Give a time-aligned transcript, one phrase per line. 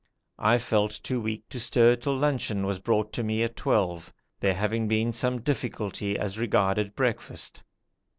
[0.39, 4.87] I felt too weak to stir till luncheon was brought me at twelve, there having
[4.87, 7.63] been some little difficulty as regarded breakfast.